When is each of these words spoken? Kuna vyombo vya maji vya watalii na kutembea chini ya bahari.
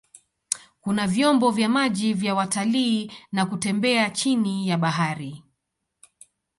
Kuna 0.81 1.07
vyombo 1.07 1.51
vya 1.51 1.69
maji 1.69 2.13
vya 2.13 2.35
watalii 2.35 3.11
na 3.31 3.45
kutembea 3.45 4.09
chini 4.09 4.67
ya 4.69 4.77
bahari. 4.77 5.43